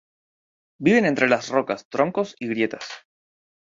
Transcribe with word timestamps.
Viven 0.79 1.05
entre 1.09 1.29
las 1.29 1.49
rocas, 1.49 1.87
troncos 1.87 2.35
y 2.39 2.47
grietas. 2.47 2.89